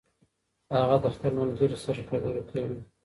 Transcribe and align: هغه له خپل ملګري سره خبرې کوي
هغه 0.79 0.95
له 1.03 1.09
خپل 1.15 1.31
ملګري 1.41 1.77
سره 1.85 2.01
خبرې 2.09 2.41
کوي 2.49 2.77